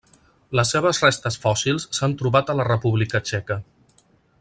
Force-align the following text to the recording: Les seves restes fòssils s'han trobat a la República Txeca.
Les 0.59 0.71
seves 0.75 1.01
restes 1.03 1.37
fòssils 1.45 1.87
s'han 1.99 2.17
trobat 2.23 2.51
a 2.55 2.59
la 2.61 2.69
República 2.73 3.23
Txeca. 3.31 3.61